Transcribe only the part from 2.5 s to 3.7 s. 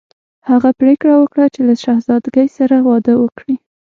سره واده وکړي.